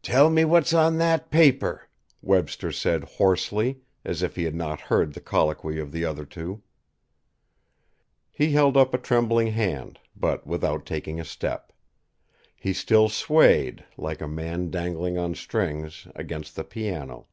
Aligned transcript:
"Tell 0.00 0.30
me 0.30 0.46
what's 0.46 0.72
on 0.72 0.96
that 0.96 1.30
paper," 1.30 1.90
Webster 2.22 2.72
said 2.72 3.04
hoarsely, 3.04 3.82
as 4.02 4.22
if 4.22 4.34
he 4.34 4.44
had 4.44 4.54
not 4.54 4.80
heard 4.88 5.12
the 5.12 5.20
colloquy 5.20 5.78
of 5.78 5.92
the 5.92 6.06
other 6.06 6.24
two. 6.24 6.62
He 8.32 8.52
held 8.52 8.78
up 8.78 8.94
a 8.94 8.96
trembling 8.96 9.48
hand, 9.48 10.00
but 10.16 10.46
without 10.46 10.86
taking 10.86 11.20
a 11.20 11.24
step. 11.26 11.70
He 12.56 12.72
still 12.72 13.10
swayed, 13.10 13.84
like 13.98 14.22
a 14.22 14.26
man 14.26 14.70
dangled 14.70 15.18
on 15.18 15.34
strings, 15.34 16.08
against 16.14 16.56
the 16.56 16.64
piano. 16.64 17.26